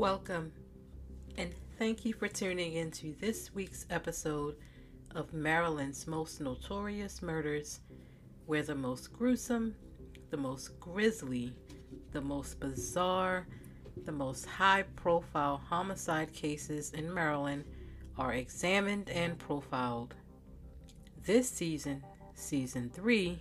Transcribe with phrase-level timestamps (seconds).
[0.00, 0.52] Welcome,
[1.36, 4.56] and thank you for tuning into this week's episode
[5.14, 7.80] of Maryland's Most Notorious Murders,
[8.46, 9.74] where the most gruesome,
[10.30, 11.52] the most grisly,
[12.12, 13.46] the most bizarre,
[14.06, 17.66] the most high profile homicide cases in Maryland
[18.16, 20.14] are examined and profiled.
[21.26, 23.38] This season, season 3,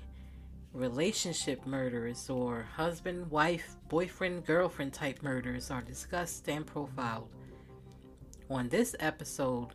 [0.74, 7.30] relationship murders or husband, wife, boyfriend, girlfriend type murders are discussed and profiled.
[8.50, 9.70] On this episode,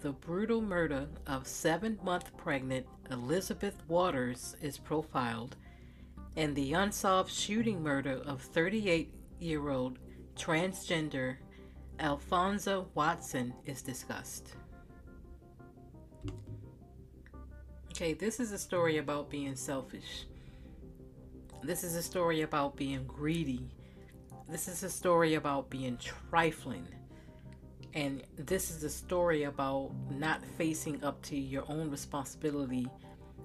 [0.00, 5.56] the brutal murder of seven month pregnant Elizabeth Waters is profiled,
[6.36, 9.98] and the unsolved shooting murder of 38 year old
[10.36, 11.36] transgender
[11.98, 14.54] Alphonsa Watson is discussed.
[17.98, 20.28] Okay, this is a story about being selfish.
[21.64, 23.72] This is a story about being greedy.
[24.48, 26.86] This is a story about being trifling.
[27.94, 32.86] And this is a story about not facing up to your own responsibility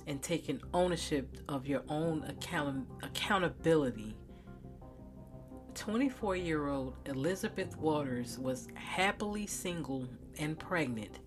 [0.05, 4.15] and taking ownership of your own account- accountability.
[5.73, 11.22] 24 year old Elizabeth Waters was happily single and pregnant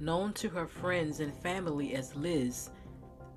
[0.00, 2.70] Known to her friends and family as Liz,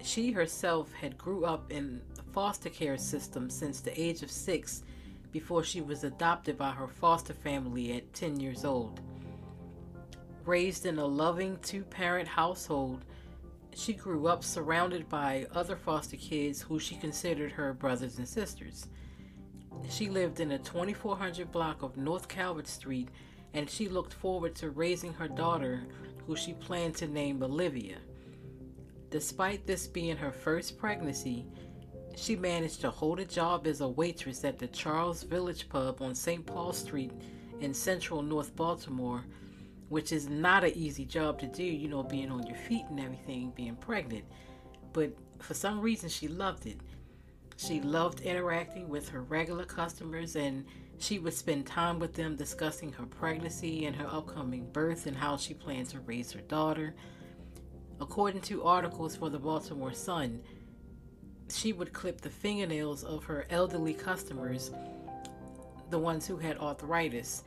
[0.02, 4.83] she herself had grew up in the foster care system since the age of six
[5.33, 9.02] before she was adopted by her foster family at 10 years old.
[10.45, 13.03] Raised in a loving two parent household,
[13.75, 18.88] she grew up surrounded by other foster kids who she considered her brothers and sisters.
[19.89, 23.09] She lived in a 2400 block of North Calvert Street
[23.54, 25.84] and she looked forward to raising her daughter
[26.26, 27.98] who she planned to name Olivia.
[29.10, 31.45] Despite this being her first pregnancy,
[32.16, 36.16] she managed to hold a job as a waitress at the Charles Village Pub on
[36.16, 36.45] St.
[36.45, 37.12] Paul Street
[37.60, 39.26] in central North Baltimore,
[39.89, 43.00] which is not an easy job to do, you know, being on your feet and
[43.00, 44.26] everything, being pregnant.
[44.94, 46.80] But for some reason, she loved it.
[47.58, 50.66] She loved interacting with her regular customers and
[51.03, 55.36] she would spend time with them discussing her pregnancy and her upcoming birth and how
[55.36, 56.95] she planned to raise her daughter.
[57.99, 60.41] According to articles for the Baltimore Sun,
[61.49, 64.71] she would clip the fingernails of her elderly customers,
[65.89, 67.43] the ones who had arthritis,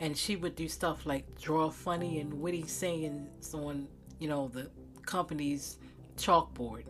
[0.00, 3.86] and she would do stuff like draw funny and witty sayings on,
[4.18, 4.68] you know, the
[5.06, 5.78] company's
[6.16, 6.84] chalkboard.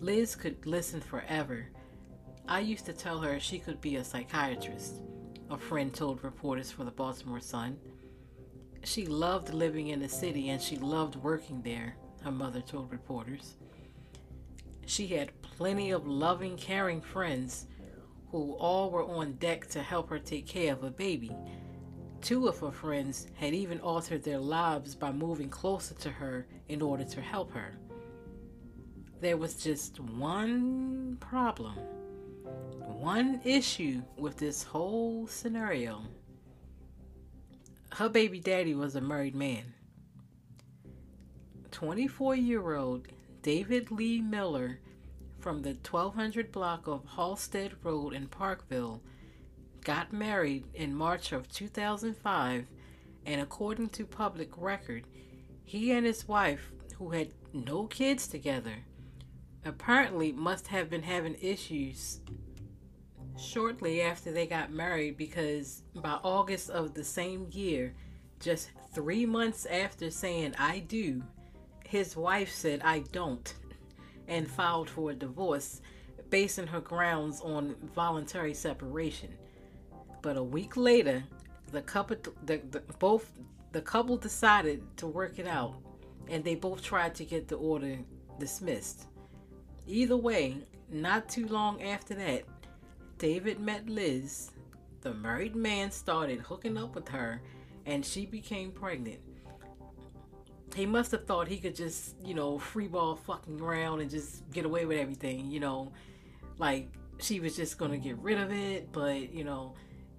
[0.00, 1.66] Liz could listen forever
[2.48, 5.02] I used to tell her she could be a psychiatrist,
[5.50, 7.76] a friend told reporters for the Baltimore Sun.
[8.84, 13.56] She loved living in the city and she loved working there, her mother told reporters.
[14.86, 17.66] She had plenty of loving, caring friends
[18.30, 21.32] who all were on deck to help her take care of a baby.
[22.20, 26.80] Two of her friends had even altered their lives by moving closer to her in
[26.80, 27.74] order to help her.
[29.20, 31.76] There was just one problem
[33.06, 36.02] one issue with this whole scenario.
[37.92, 39.74] Her baby daddy was a married man.
[41.70, 43.06] 24 year old
[43.42, 44.80] David Lee Miller
[45.38, 49.00] from the 1200 block of Halstead Road in Parkville
[49.84, 52.66] got married in March of 2005,
[53.24, 55.04] and according to public record,
[55.62, 58.78] he and his wife, who had no kids together,
[59.64, 62.18] apparently must have been having issues
[63.38, 67.94] shortly after they got married because by August of the same year,
[68.40, 71.22] just three months after saying I do,
[71.86, 73.54] his wife said I don't
[74.28, 75.80] and filed for a divorce,
[76.30, 79.30] basing her grounds on voluntary separation.
[80.22, 81.22] But a week later,
[81.70, 83.32] the couple, the, the, both
[83.72, 85.76] the couple decided to work it out,
[86.28, 87.98] and they both tried to get the order
[88.40, 89.06] dismissed.
[89.86, 90.56] Either way,
[90.90, 92.42] not too long after that,
[93.18, 94.50] David met Liz,
[95.00, 97.40] the married man started hooking up with her
[97.86, 99.20] and she became pregnant.
[100.74, 104.66] He must have thought he could just, you know, freeball fucking around and just get
[104.66, 105.92] away with everything, you know,
[106.58, 109.74] like she was just gonna get rid of it, but you know,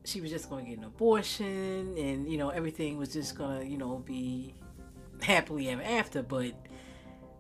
[0.05, 3.77] she was just gonna get an abortion and you know, everything was just gonna, you
[3.77, 4.55] know, be
[5.21, 6.23] happily ever after.
[6.23, 6.53] But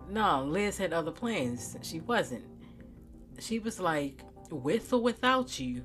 [0.09, 1.77] no, Liz had other plans.
[1.81, 2.45] She wasn't.
[3.39, 4.21] She was like,
[4.51, 5.83] with or without you,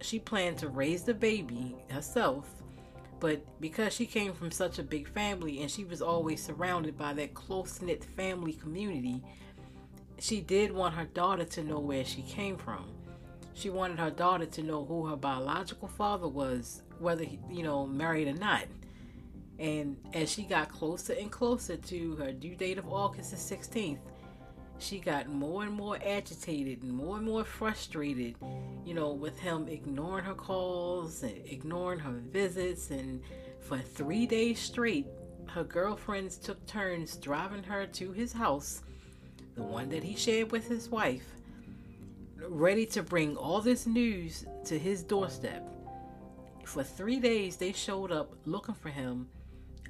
[0.00, 2.48] she planned to raise the baby herself.
[3.18, 7.12] But because she came from such a big family and she was always surrounded by
[7.14, 9.22] that close knit family community,
[10.18, 12.84] she did want her daughter to know where she came from.
[13.52, 17.86] She wanted her daughter to know who her biological father was, whether he, you know,
[17.86, 18.64] married or not.
[19.58, 23.98] And as she got closer and closer to her due date of August the 16th,
[24.82, 28.36] she got more and more agitated and more and more frustrated,
[28.84, 32.90] you know, with him ignoring her calls and ignoring her visits.
[32.90, 33.22] And
[33.60, 35.06] for three days straight,
[35.48, 38.82] her girlfriends took turns driving her to his house,
[39.54, 41.26] the one that he shared with his wife,
[42.48, 45.66] ready to bring all this news to his doorstep.
[46.64, 49.28] For three days, they showed up looking for him,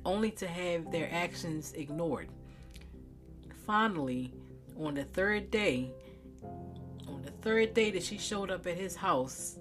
[0.05, 2.29] only to have their actions ignored.
[3.67, 4.33] Finally,
[4.78, 5.90] on the third day,
[7.08, 9.58] on the third day that she showed up at his house,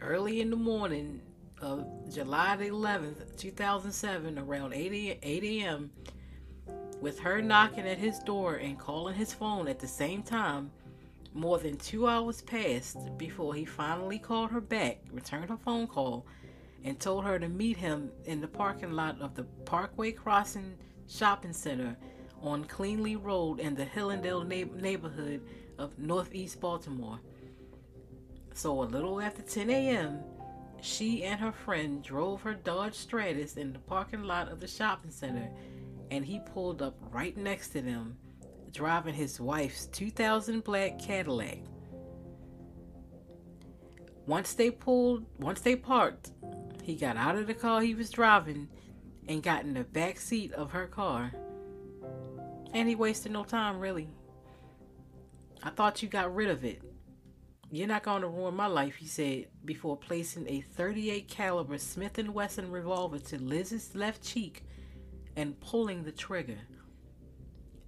[0.00, 1.20] early in the morning
[1.60, 5.90] of July the 11th, 2007, around 8 a.m.,
[7.00, 10.70] with her knocking at his door and calling his phone at the same time,
[11.34, 16.26] more than two hours passed before he finally called her back, returned her phone call,
[16.84, 20.76] and told her to meet him in the parking lot of the Parkway Crossing
[21.08, 21.96] Shopping Center
[22.42, 25.42] on Cleanleigh Road in the Hillendale neighborhood
[25.78, 27.20] of Northeast Baltimore.
[28.54, 30.20] So, a little after 10 a.m.,
[30.80, 35.10] she and her friend drove her Dodge Stratus in the parking lot of the shopping
[35.10, 35.50] center,
[36.10, 38.16] and he pulled up right next to them,
[38.72, 41.58] driving his wife's 2000 black Cadillac.
[44.26, 46.32] Once they pulled, once they parked,
[46.82, 48.68] he got out of the car he was driving
[49.26, 51.32] and got in the back seat of her car.
[52.74, 54.08] And he wasted no time, really.
[55.62, 56.82] I thought you got rid of it.
[57.70, 62.18] You're not going to ruin my life, he said, before placing a 38 caliber Smith
[62.28, 64.64] & Wesson revolver to Liz's left cheek
[65.36, 66.58] and pulling the trigger.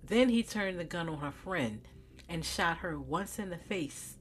[0.04, 1.80] Then he turned the gun on her friend
[2.28, 4.16] and shot her once in the face.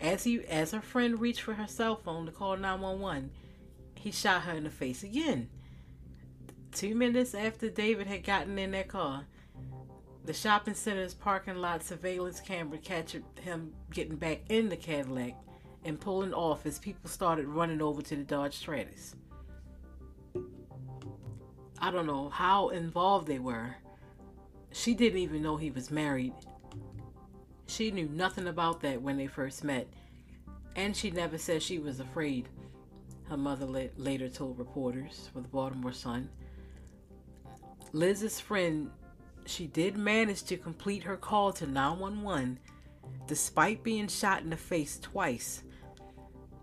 [0.00, 3.30] As he as her friend reached for her cell phone to call 911,
[3.96, 5.48] he shot her in the face again.
[6.72, 9.26] 2 minutes after David had gotten in their car,
[10.28, 15.32] the shopping center's parking lot surveillance camera captured him getting back in the Cadillac
[15.86, 19.16] and pulling off as people started running over to the Dodge Stratus.
[21.78, 23.74] I don't know how involved they were.
[24.70, 26.34] She didn't even know he was married.
[27.66, 29.88] She knew nothing about that when they first met,
[30.76, 32.50] and she never said she was afraid,
[33.30, 36.28] her mother later told reporters for the Baltimore Sun.
[37.94, 38.90] Liz's friend
[39.48, 42.58] she did manage to complete her call to 911
[43.26, 45.62] despite being shot in the face twice.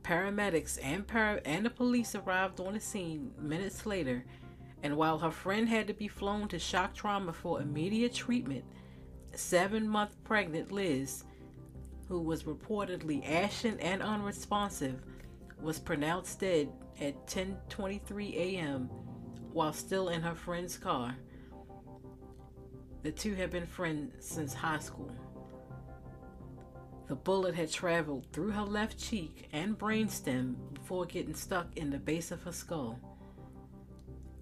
[0.04, 4.24] Paramedics and, para- and the police arrived on the scene minutes later,
[4.84, 8.64] and while her friend had to be flown to shock trauma for immediate treatment,
[9.34, 11.24] seven month pregnant Liz,
[12.08, 15.02] who was reportedly ashen and unresponsive,
[15.60, 16.70] was pronounced dead
[17.02, 18.90] at 10:23 a.m.
[19.52, 21.16] while still in her friend's car.
[23.06, 25.12] The two had been friends since high school.
[27.08, 32.00] The bullet had traveled through her left cheek and brainstem before getting stuck in the
[32.00, 33.00] base of her skull.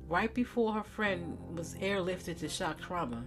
[0.08, 3.26] Right before her friend was airlifted to shock trauma,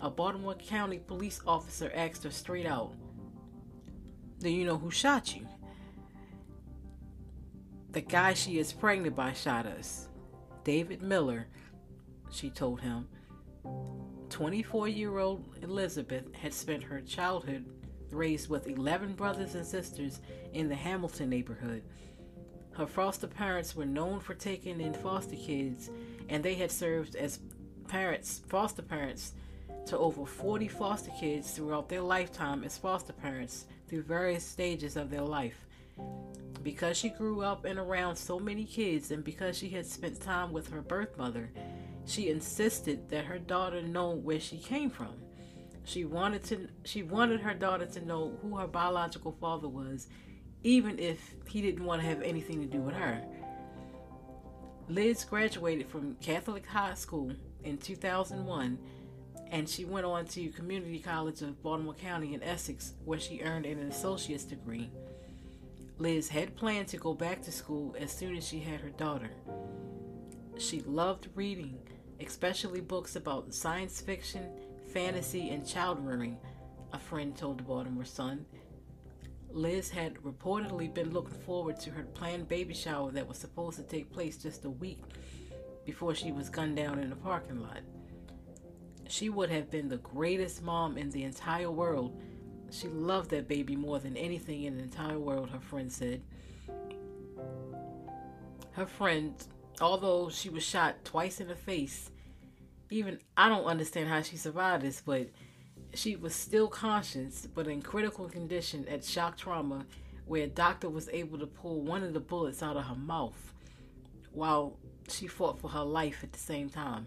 [0.00, 2.94] a Baltimore County police officer asked her straight out,
[4.38, 5.46] Do you know who shot you?
[7.90, 10.08] The guy she is pregnant by shot us.
[10.64, 11.48] David Miller,
[12.30, 13.08] she told him.
[14.30, 17.64] 24 year old Elizabeth had spent her childhood
[18.10, 20.20] raised with 11 brothers and sisters
[20.52, 21.82] in the Hamilton neighborhood.
[22.72, 25.90] Her foster parents were known for taking in foster kids,
[26.28, 27.40] and they had served as
[27.88, 29.32] parents, foster parents,
[29.86, 35.10] to over 40 foster kids throughout their lifetime as foster parents through various stages of
[35.10, 35.66] their life.
[36.62, 40.52] Because she grew up and around so many kids, and because she had spent time
[40.52, 41.50] with her birth mother,
[42.08, 45.14] she insisted that her daughter know where she came from.
[45.84, 50.08] She wanted to she wanted her daughter to know who her biological father was,
[50.62, 53.22] even if he didn't want to have anything to do with her.
[54.88, 58.78] Liz graduated from Catholic High School in 2001
[59.50, 63.66] and she went on to Community College of Baltimore County in Essex where she earned
[63.66, 64.90] an associate's degree.
[65.98, 69.30] Liz had planned to go back to school as soon as she had her daughter.
[70.58, 71.78] She loved reading
[72.20, 74.48] especially books about science fiction,
[74.92, 76.38] fantasy, and child rearing,
[76.92, 78.44] a friend told the Baltimore Sun.
[79.50, 83.82] Liz had reportedly been looking forward to her planned baby shower that was supposed to
[83.82, 85.02] take place just a week
[85.86, 87.80] before she was gunned down in a parking lot.
[89.08, 92.20] She would have been the greatest mom in the entire world
[92.70, 96.22] She loved that baby more than anything in the entire world, her friend said.
[98.72, 99.34] Her friend,
[99.80, 102.10] although she was shot twice in the face,
[102.90, 105.28] even I don't understand how she survived this, but
[105.94, 109.86] she was still conscious, but in critical condition at shock trauma,
[110.26, 113.54] where a doctor was able to pull one of the bullets out of her mouth
[114.32, 114.76] while
[115.08, 117.06] she fought for her life at the same time.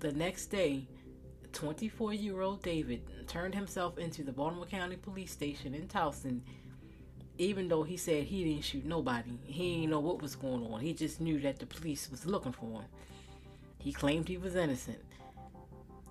[0.00, 0.88] The next day,
[1.52, 6.40] 24 year old David turned himself into the Baltimore County Police Station in Towson,
[7.40, 9.30] even though he said he didn't shoot nobody.
[9.46, 10.80] He didn't know what was going on.
[10.80, 12.84] He just knew that the police was looking for him.
[13.78, 14.98] He claimed he was innocent.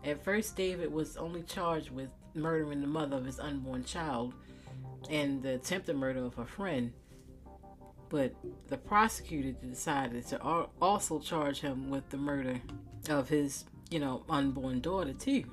[0.04, 4.34] At first, David was only charged with murdering the mother of his unborn child
[5.08, 6.94] and the attempted murder of her friend.
[8.10, 8.34] But
[8.68, 12.60] the prosecutor decided to also charge him with the murder
[13.08, 15.44] of his, you know, unborn daughter, too.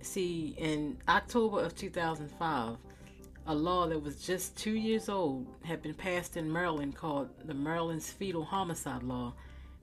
[0.00, 2.78] See, in October of 2005,
[3.46, 7.52] a law that was just two years old had been passed in Maryland called the
[7.52, 9.34] Maryland's Fetal Homicide Law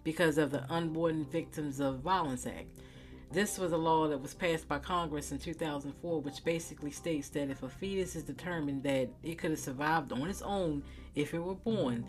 [0.04, 2.80] because of the Unborn Victims of Violence Act.
[3.32, 7.52] This was a law that was passed by Congress in 2004, which basically states that
[7.52, 11.40] if a fetus is determined that it could have survived on its own if it
[11.40, 12.04] were born,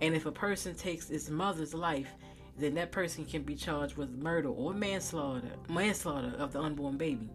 [0.00, 2.14] and if a person takes its mother's life,
[2.58, 7.28] then that person can be charged with murder or manslaughter, manslaughter of the unborn baby.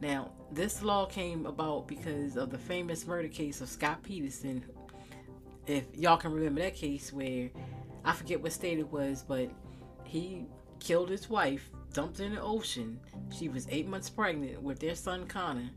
[0.00, 4.64] Now, this law came about because of the famous murder case of Scott Peterson.
[5.66, 7.50] If y'all can remember that case where
[8.04, 9.50] I forget what state it was, but
[10.04, 10.46] he
[10.78, 13.00] killed his wife, dumped in the ocean.
[13.36, 15.70] She was eight months pregnant with their son Connor,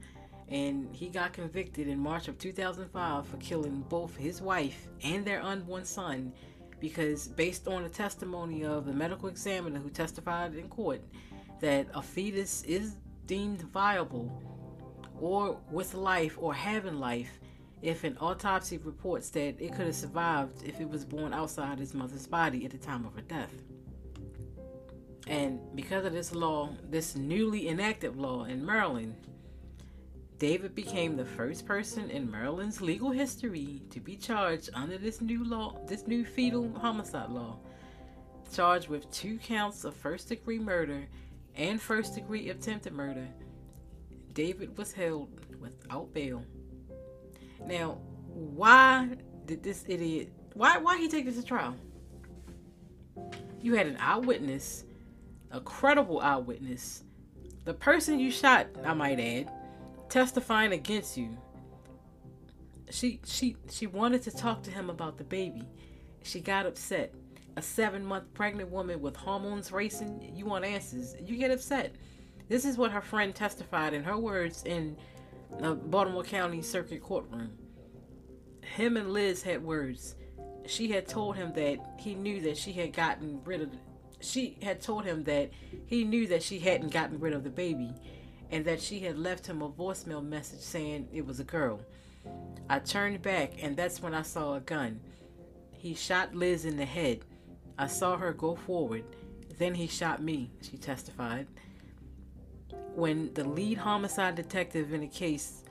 [0.49, 5.41] and he got convicted in March of 2005 for killing both his wife and their
[5.41, 6.33] unborn son
[6.79, 11.01] because, based on the testimony of the medical examiner who testified in court,
[11.59, 12.95] that a fetus is
[13.27, 14.41] deemed viable
[15.19, 17.39] or with life or having life
[17.81, 21.93] if an autopsy reports that it could have survived if it was born outside its
[21.93, 23.53] mother's body at the time of her death.
[25.27, 29.15] And because of this law, this newly enacted law in Maryland,
[30.39, 35.43] David became the first person in Maryland's legal history to be charged under this new
[35.43, 37.57] law, this new fetal homicide law,
[38.53, 41.07] charged with two counts of first degree murder
[41.57, 43.27] and first degree attempted murder.
[44.33, 46.43] David was held without bail.
[47.65, 47.97] Now,
[48.27, 49.09] why
[49.45, 51.75] did this idiot why why he take this to trial?
[53.61, 54.85] You had an eyewitness
[55.51, 57.03] a credible eyewitness,
[57.65, 59.51] the person you shot, I might add,
[60.09, 61.37] testifying against you.
[62.89, 65.63] She she she wanted to talk to him about the baby.
[66.23, 67.13] She got upset.
[67.57, 71.15] A seven month pregnant woman with hormones racing, you want answers.
[71.19, 71.95] You get upset.
[72.49, 74.95] This is what her friend testified in her words in
[75.59, 77.49] the Baltimore County Circuit Courtroom.
[78.61, 80.13] Him and Liz had words.
[80.67, 83.71] She had told him that he knew that she had gotten rid of
[84.19, 85.49] she had told him that
[85.87, 87.91] he knew that she hadn't gotten rid of the baby
[88.51, 91.81] and that she had left him a voicemail message saying it was a girl.
[92.69, 94.99] I turned back and that's when I saw a gun.
[95.71, 97.21] He shot Liz in the head.
[97.77, 99.03] I saw her go forward.
[99.57, 101.47] Then he shot me, she testified.
[102.95, 105.63] When the lead homicide detective in the case,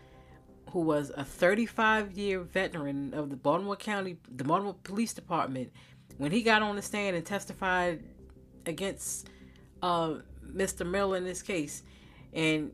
[0.70, 5.72] who was a 35 year veteran of the Baltimore County, the Baltimore Police Department,
[6.18, 8.02] when he got on the stand and testified
[8.64, 9.28] against
[9.82, 10.88] uh, Mr.
[10.88, 11.82] Miller in this case,
[12.32, 12.72] and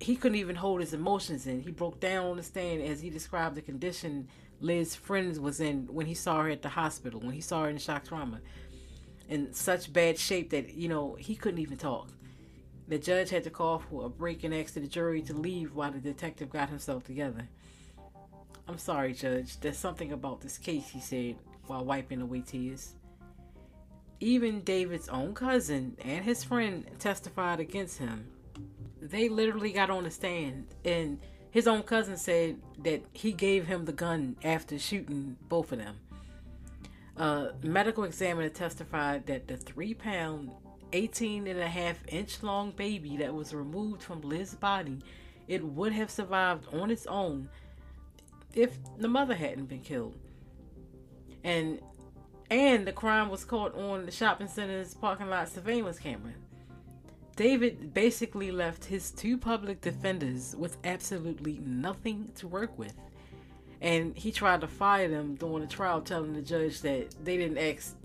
[0.00, 1.60] he couldn't even hold his emotions in.
[1.60, 4.28] He broke down on the stand as he described the condition
[4.60, 7.68] Liz's friends was in when he saw her at the hospital, when he saw her
[7.68, 8.40] in shock trauma,
[9.28, 12.08] in such bad shape that you know he couldn't even talk.
[12.88, 15.92] The judge had to call for a break and ask the jury to leave while
[15.92, 17.48] the detective got himself together.
[18.68, 19.58] I'm sorry, Judge.
[19.60, 21.36] There's something about this case, he said
[21.66, 22.94] while wiping away tears.
[24.20, 28.26] Even David's own cousin and his friend testified against him.
[29.00, 31.18] They literally got on the stand, and
[31.50, 35.96] his own cousin said that he gave him the gun after shooting both of them.
[37.16, 40.50] A medical examiner testified that the three pound,
[40.92, 44.98] 18 and a half inch long baby that was removed from Liz's body,
[45.48, 47.48] it would have survived on its own
[48.54, 50.16] if the mother hadn't been killed.
[51.44, 51.80] And
[52.50, 56.34] and the crime was caught on the shopping center's parking lot surveillance camera.
[57.34, 62.94] David basically left his two public defenders with absolutely nothing to work with.
[63.82, 67.58] And he tried to fire them during the trial, telling the judge that they didn't
[67.58, 67.96] ask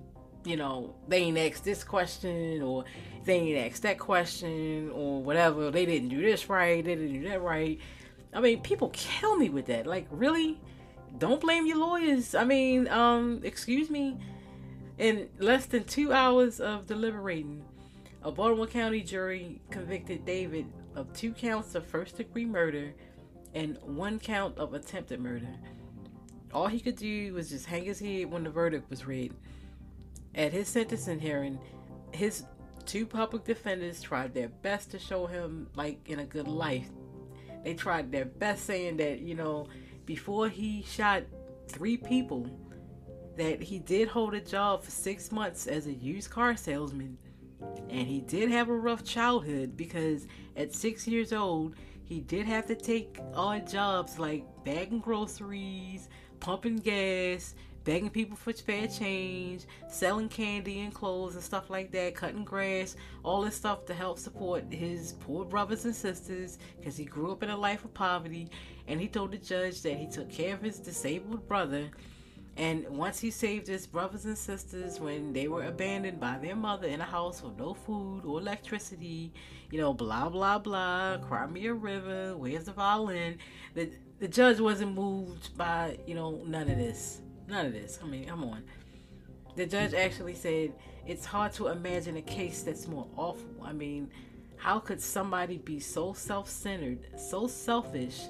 [0.48, 2.86] you know, they ain't asked this question or
[3.26, 5.70] they ain't asked that question or whatever.
[5.72, 6.84] They didn't do this right.
[6.84, 7.80] They didn't do that right.
[8.34, 9.86] I mean, people kill me with that.
[9.86, 10.60] Like, really?
[11.18, 12.34] Don't blame your lawyers.
[12.34, 14.18] I mean, um, excuse me.
[14.98, 17.64] In less than two hours of deliberating,
[18.24, 20.66] a Baltimore County jury convicted David
[20.96, 22.94] of two counts of first degree murder
[23.54, 25.48] and one count of attempted murder.
[26.54, 29.34] All he could do was just hang his head when the verdict was read.
[30.36, 31.60] At his sentencing hearing,
[32.12, 32.44] his
[32.86, 36.90] two public defenders tried their best to show him like in a good life.
[37.64, 39.68] They tried their best saying that, you know,
[40.06, 41.24] before he shot
[41.68, 42.50] three people,
[43.36, 47.18] that he did hold a job for six months as a used car salesman.
[47.90, 52.68] And he did have a rough childhood because at six years old, he did have
[52.68, 56.10] to take odd jobs like bagging groceries,
[56.40, 62.16] pumping gas, begging people for spare change, selling candy and clothes and stuff like that,
[62.16, 67.06] cutting grass, all this stuff to help support his poor brothers and sisters because he
[67.06, 68.50] grew up in a life of poverty.
[68.88, 71.90] And he told the judge that he took care of his disabled brother
[72.58, 76.88] and once he saved his brothers and sisters when they were abandoned by their mother
[76.88, 79.32] in a house with no food or electricity,
[79.70, 83.38] you know, blah blah blah, cry me a river, where's the violin?
[83.76, 87.22] The the judge wasn't moved by, you know, none of this.
[87.48, 88.00] None of this.
[88.04, 88.64] I mean, come on.
[89.56, 90.74] The judge actually said
[91.06, 93.64] it's hard to imagine a case that's more awful.
[93.64, 94.10] I mean,
[94.56, 98.30] how could somebody be so self centered, so selfish?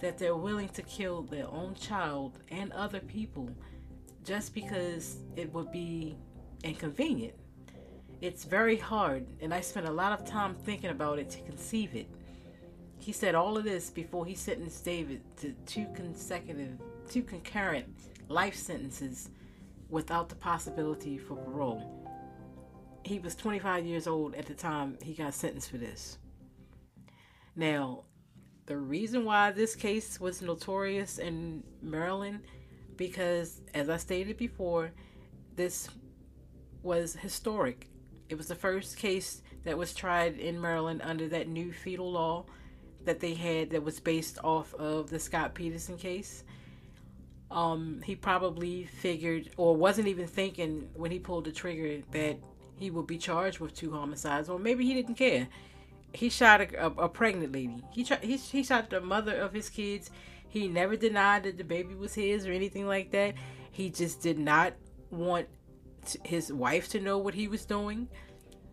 [0.00, 3.50] that they're willing to kill their own child and other people
[4.26, 6.18] just because it would be
[6.64, 7.34] inconvenient.
[8.20, 11.94] It's very hard, and I spent a lot of time thinking about it to conceive
[11.94, 12.08] it.
[12.98, 17.86] He said all of this before he sentenced David to two consecutive, two concurrent
[18.28, 19.30] life sentences
[19.90, 22.02] without the possibility for parole.
[23.04, 26.18] He was 25 years old at the time he got sentenced for this.
[27.54, 28.04] Now,
[28.64, 32.40] the reason why this case was notorious in Maryland
[32.96, 34.90] because as I stated before,
[35.54, 35.88] this
[36.82, 37.88] was historic.
[38.28, 42.44] It was the first case that was tried in Maryland under that new fetal law
[43.04, 46.44] that they had that was based off of the Scott Peterson case.
[47.50, 52.38] Um, he probably figured or wasn't even thinking when he pulled the trigger that
[52.76, 55.46] he would be charged with two homicides, or maybe he didn't care
[56.16, 57.82] he shot a, a, a pregnant lady.
[57.92, 60.10] He, he he shot the mother of his kids.
[60.56, 63.34] He never denied that the baby was his or anything like that.
[63.70, 64.74] He just did not
[65.10, 65.48] want
[66.24, 68.08] his wife to know what he was doing.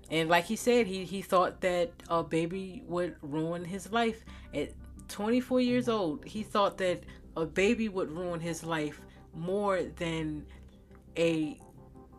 [0.09, 4.23] And like he said, he, he thought that a baby would ruin his life.
[4.53, 4.69] At
[5.09, 7.03] 24 years old, he thought that
[7.35, 9.01] a baby would ruin his life
[9.33, 10.45] more than
[11.17, 11.59] a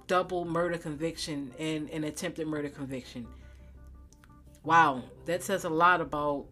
[0.06, 3.26] double murder conviction and an attempted murder conviction
[4.64, 6.46] wow, that says a lot about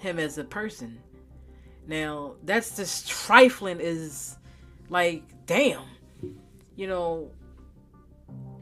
[0.00, 0.98] him as a person.
[1.86, 4.36] Now, that's just trifling is
[4.88, 5.84] like, damn.
[6.76, 7.30] You know,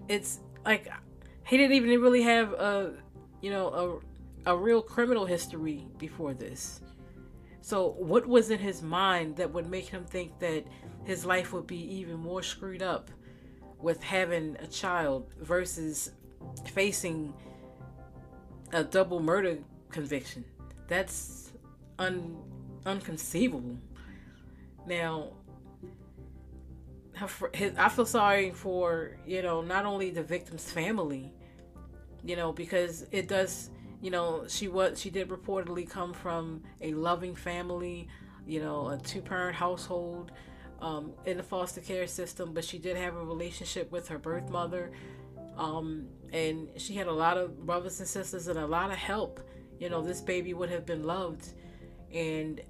[0.09, 0.89] it's like
[1.47, 2.95] he didn't even really have a,
[3.41, 4.03] you know,
[4.47, 6.81] a, a real criminal history before this.
[7.61, 10.65] So, what was in his mind that would make him think that
[11.05, 13.11] his life would be even more screwed up
[13.79, 16.13] with having a child versus
[16.73, 17.33] facing
[18.73, 19.59] a double murder
[19.91, 20.45] conviction.
[20.89, 21.53] That's
[21.99, 22.37] un
[22.87, 23.77] unconceivable.
[24.87, 25.33] Now,
[27.79, 31.33] I feel sorry for you know not only the victim's family,
[32.25, 36.95] you know because it does you know she was she did reportedly come from a
[36.95, 38.09] loving family,
[38.47, 40.33] you know a two parent household.
[40.81, 44.49] Um, in the foster care system, but she did have a relationship with her birth
[44.49, 44.93] mother
[45.61, 49.41] um, and she had a lot of brothers and sisters and a lot of help.
[49.79, 51.53] You know, this baby would have been loved,
[52.13, 52.61] and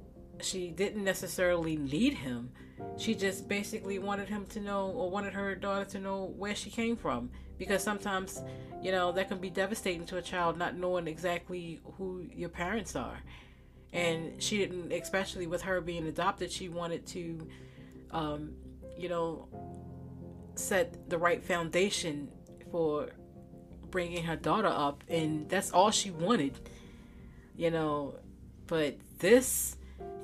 [0.40, 2.50] she didn't necessarily need him.
[2.96, 6.70] She just basically wanted him to know, or wanted her daughter to know where she
[6.70, 7.30] came from.
[7.58, 8.42] Because sometimes,
[8.82, 12.96] you know, that can be devastating to a child not knowing exactly who your parents
[12.96, 13.18] are.
[13.92, 17.48] And she didn't, especially with her being adopted, she wanted to,
[18.12, 18.52] um,
[18.96, 19.48] you know,
[20.54, 22.28] set the right foundation
[22.70, 23.10] for
[23.90, 26.58] bringing her daughter up, and that's all she wanted,
[27.56, 28.14] you know.
[28.70, 29.76] But this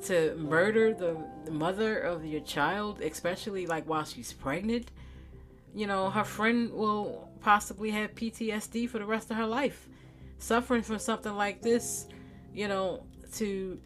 [0.05, 4.93] to murder the, the mother of your child, especially like while she's pregnant,
[5.75, 9.89] you know, her friend will possibly have PTSD for the rest of her life.
[10.39, 12.07] Suffering from something like this,
[12.55, 13.03] you know,
[13.35, 13.81] to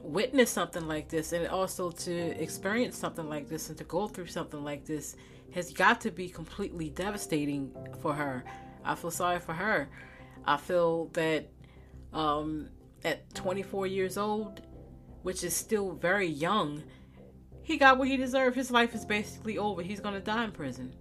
[0.00, 4.26] witness something like this and also to experience something like this and to go through
[4.26, 5.16] something like this
[5.52, 8.42] has got to be completely devastating for her.
[8.86, 9.90] I feel sorry for her.
[10.46, 11.50] I feel that
[12.14, 12.70] um,
[13.04, 14.62] at 24 years old,
[15.22, 16.82] which is still very young,
[17.62, 18.56] he got what he deserved.
[18.56, 19.82] His life is basically over.
[19.82, 20.92] He's going to die in prison.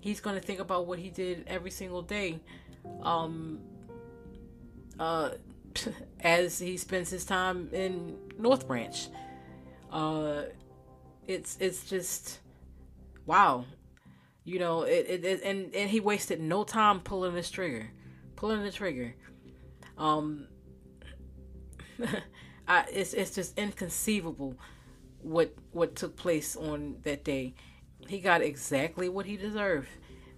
[0.00, 2.40] He's going to think about what he did every single day.
[3.02, 3.60] Um,
[4.98, 5.30] uh,
[6.20, 9.08] as he spends his time in North Branch.
[9.90, 10.42] Uh,
[11.26, 12.40] it's it's just
[13.26, 13.64] wow,
[14.44, 17.90] you know it, it, it, and and he wasted no time pulling this trigger,
[18.36, 19.14] pulling the trigger.
[19.98, 20.46] Um,
[22.68, 24.56] I, it's it's just inconceivable
[25.22, 27.54] what what took place on that day.
[28.08, 29.88] He got exactly what he deserved.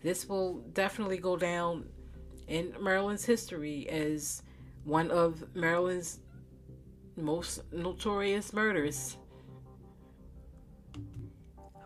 [0.03, 1.87] This will definitely go down
[2.49, 4.43] in Maryland's history as
[4.85, 6.19] one of Maryland's
[7.17, 9.17] most notorious murders.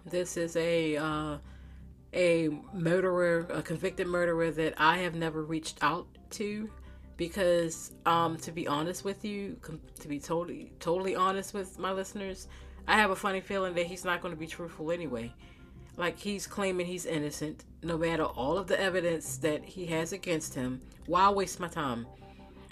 [0.07, 1.39] This is a uh,
[2.12, 6.71] a murderer, a convicted murderer that I have never reached out to
[7.17, 9.57] because, um, to be honest with you,
[10.01, 12.49] to be totally totally honest with my listeners,
[12.87, 15.33] I have a funny feeling that he's not going to be truthful anyway.
[15.97, 20.55] Like he's claiming he's innocent, no matter all of the evidence that he has against
[20.55, 20.81] him.
[21.07, 22.07] Why waste my time?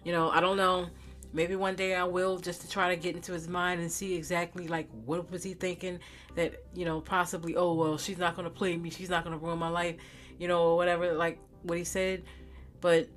[0.04, 0.88] You know, I don't know.
[1.32, 4.14] Maybe one day I will just to try to get into his mind and see
[4.14, 5.98] exactly like what was he thinking
[6.36, 9.58] that, you know, possibly, oh well, she's not gonna play me, she's not gonna ruin
[9.58, 9.96] my life,
[10.38, 12.22] you know, or whatever, like what he said.
[12.80, 13.08] But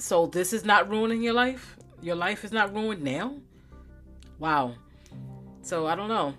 [0.00, 1.76] so this is not ruining your life?
[2.00, 3.36] Your life is not ruined now?
[4.38, 4.74] Wow.
[5.62, 6.34] So I don't know.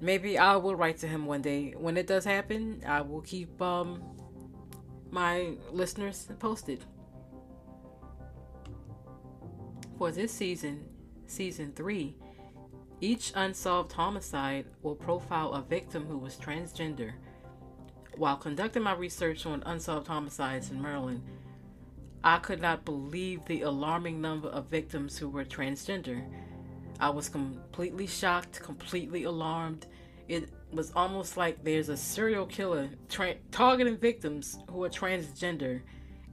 [0.00, 1.74] Maybe I will write to him one day.
[1.78, 4.02] When it does happen, I will keep um
[5.10, 6.84] my listeners posted.
[9.96, 10.84] For this season,
[11.28, 12.16] season 3,
[13.00, 17.12] each unsolved homicide will profile a victim who was transgender.
[18.16, 21.22] While conducting my research on unsolved homicides in Maryland,
[22.24, 26.24] I could not believe the alarming number of victims who were transgender.
[26.98, 29.86] I was completely shocked, completely alarmed.
[30.26, 35.82] It was almost like there's a serial killer tra- targeting victims who are transgender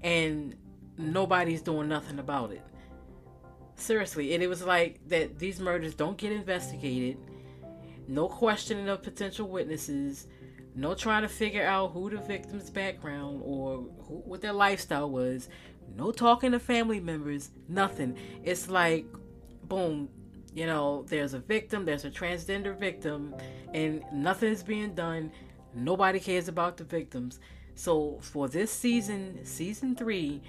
[0.02, 0.56] and
[0.98, 2.64] nobody's doing nothing about it.
[3.76, 7.18] Seriously, and it was like that these murders don't get investigated.
[8.08, 10.28] No questioning of potential witnesses.
[10.74, 15.50] No trying to figure out who the victim's background or who, what their lifestyle was.
[15.96, 17.52] No talking to family members.
[17.68, 18.18] Nothing.
[18.44, 19.06] It's like,
[19.64, 20.10] boom,
[20.54, 23.36] you know, there's a victim, there's a transgender victim,
[23.74, 25.32] and nothing is being done.
[25.74, 27.40] Nobody cares about the victims.
[27.76, 30.42] So for this season, season three,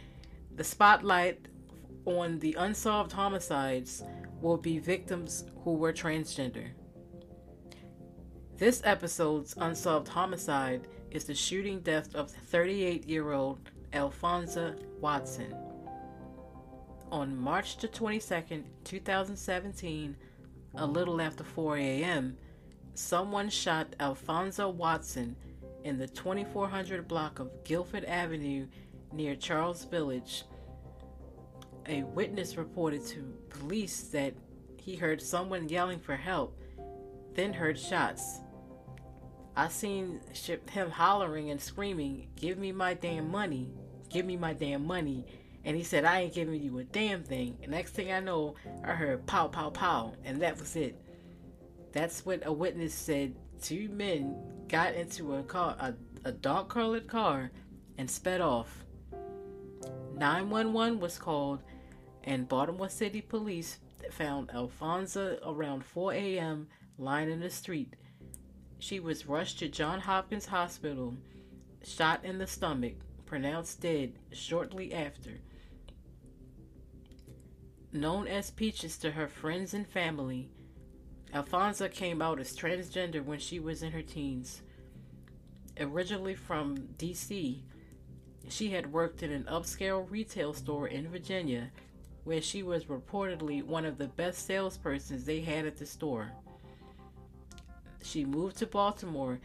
[0.57, 1.46] the spotlight
[2.05, 4.02] on the unsolved homicides
[4.40, 6.68] will be victims who were transgender.
[8.57, 13.59] This episode's unsolved homicide is the shooting death of 38 year old
[13.92, 15.55] Alphonsa Watson.
[17.11, 20.16] On March the 22nd, 2017,
[20.76, 22.37] a little after 4 a.m.,
[22.94, 25.37] someone shot Alphonsa Watson
[25.85, 28.66] in the 2400 block of Guilford Avenue
[29.12, 30.44] near Charles Village
[31.87, 34.35] a witness reported to police that
[34.76, 36.59] he heard someone yelling for help,
[37.35, 38.40] then heard shots.
[39.57, 40.20] I seen
[40.70, 43.70] him hollering and screaming, Give me my damn money,
[44.12, 45.27] give me my damn money.
[45.64, 47.57] And he said, I ain't giving you a damn thing.
[47.62, 50.14] And next thing I know, I heard pow, pow, pow.
[50.25, 51.01] And that was it.
[51.92, 53.37] That's what a witness said.
[53.62, 54.37] Two men
[54.68, 55.94] got into a car, a,
[56.25, 57.53] a dark colored car,
[57.96, 58.85] and sped off.
[60.16, 61.62] 911 was called
[62.25, 63.79] and Baltimore City police
[64.11, 66.68] found Alphonsa around 4 a.m.
[66.98, 67.94] lying in the street.
[68.79, 71.14] She was rushed to Johns Hopkins Hospital,
[71.85, 72.94] shot in the stomach,
[73.33, 75.40] pronounced dead shortly after.
[77.90, 80.51] Known as Peaches to her friends and family,
[81.33, 84.61] Alphonsa came out as transgender when she was in her teens.
[85.81, 87.64] Originally from D.C.,
[88.51, 91.71] she had worked in an upscale retail store in Virginia
[92.25, 96.31] where she was reportedly one of the best salespersons they had at the store.
[98.03, 99.40] She moved to Baltimore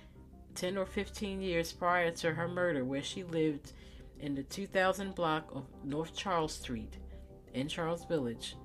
[0.57, 3.73] 10 or 15 years prior to her murder, where she lived
[4.19, 6.97] in the 2000 block of North Charles Street
[7.53, 8.55] in Charles Village.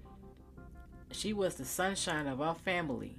[1.11, 3.19] She was the sunshine of our family,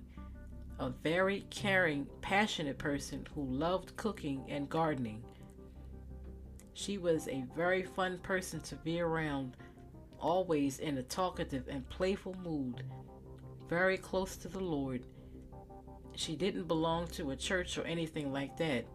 [0.79, 5.23] a very caring, passionate person who loved cooking and gardening.
[6.73, 9.55] She was a very fun person to be around
[10.19, 12.83] always in a talkative and playful mood,
[13.69, 15.05] very close to the Lord.
[16.15, 18.85] She didn't belong to a church or anything like that,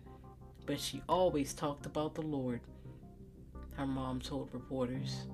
[0.67, 2.61] but she always talked about the Lord,
[3.75, 5.27] her mom told reporters.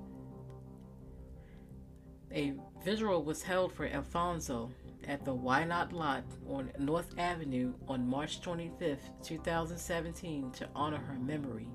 [2.31, 4.69] A vigil was held for Alphonsa
[5.07, 11.19] at the Why Not Lot on North Avenue on March 25, 2017, to honor her
[11.19, 11.69] memory.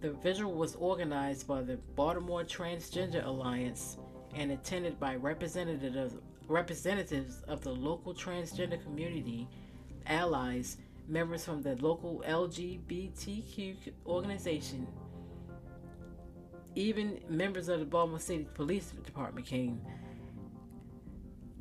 [0.00, 3.98] The vigil was organized by the Baltimore Transgender Alliance
[4.34, 6.16] and attended by representatives
[6.52, 9.48] representatives of the local transgender community,
[10.06, 10.76] allies,
[11.08, 14.86] members from the local LGBTQ organization,
[16.74, 19.80] even members of the Baltimore City Police Department came.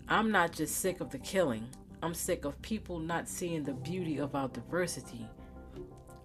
[0.08, 1.68] I'm not just sick of the killing.
[2.04, 5.28] I'm sick of people not seeing the beauty of our diversity.